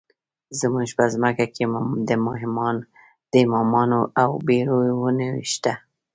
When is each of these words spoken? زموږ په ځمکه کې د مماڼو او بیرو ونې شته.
زموږ 0.59 0.89
په 0.97 1.03
ځمکه 1.13 1.45
کې 1.55 1.63
د 3.33 3.35
مماڼو 3.53 4.01
او 4.21 4.29
بیرو 4.47 4.79
ونې 5.01 5.29
شته. 5.51 5.73